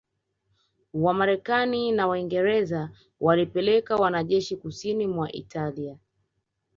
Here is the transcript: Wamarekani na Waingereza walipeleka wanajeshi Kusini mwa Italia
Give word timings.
Wamarekani 0.93 1.91
na 1.91 2.07
Waingereza 2.07 2.91
walipeleka 3.19 3.95
wanajeshi 3.95 4.55
Kusini 4.57 5.07
mwa 5.07 5.31
Italia 5.31 5.97